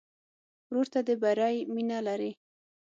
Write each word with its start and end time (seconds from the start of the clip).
ورور 0.69 0.87
ته 0.93 0.99
د 1.07 1.09
بری 1.21 1.57
مینه 1.73 1.97
لرې. 2.07 2.31